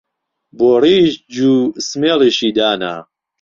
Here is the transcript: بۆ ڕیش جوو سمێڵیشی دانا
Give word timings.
بۆ 0.57 0.69
ڕیش 0.81 1.11
جوو 1.33 1.57
سمێڵیشی 1.87 2.49
دانا 2.57 2.93